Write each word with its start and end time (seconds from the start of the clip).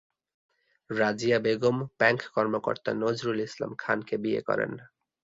Razia 0.89 1.37
Begum 1.39 1.77
bank 1.99 2.19
কর্মকর্তা 2.35 2.91
নজরুল 3.03 3.39
ইসলাম 3.47 3.71
খানকে 3.79 4.15
বিয়ে 4.23 4.41
করেন। 4.41 4.71